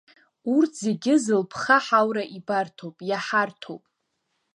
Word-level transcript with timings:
Урҭ 0.55 0.71
зегьы 0.85 1.13
зылԥха 1.23 1.77
ҳаура 1.85 2.23
ибарҭоуп, 2.37 2.97
иаҳарҭоуп. 3.09 3.83